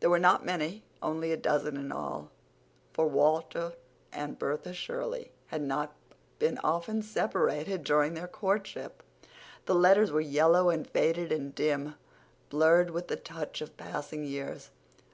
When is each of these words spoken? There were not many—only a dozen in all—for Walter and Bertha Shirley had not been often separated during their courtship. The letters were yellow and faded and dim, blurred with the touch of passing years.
There 0.00 0.10
were 0.10 0.18
not 0.18 0.44
many—only 0.44 1.32
a 1.32 1.36
dozen 1.38 1.78
in 1.78 1.90
all—for 1.92 3.06
Walter 3.08 3.72
and 4.12 4.38
Bertha 4.38 4.74
Shirley 4.74 5.32
had 5.46 5.62
not 5.62 5.94
been 6.38 6.58
often 6.58 7.00
separated 7.00 7.82
during 7.82 8.12
their 8.12 8.28
courtship. 8.28 9.02
The 9.64 9.74
letters 9.74 10.12
were 10.12 10.20
yellow 10.20 10.68
and 10.68 10.86
faded 10.86 11.32
and 11.32 11.54
dim, 11.54 11.94
blurred 12.50 12.90
with 12.90 13.08
the 13.08 13.16
touch 13.16 13.62
of 13.62 13.78
passing 13.78 14.26
years. 14.26 14.68